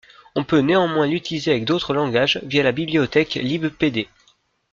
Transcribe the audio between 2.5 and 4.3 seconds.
la bibliothèque libpd.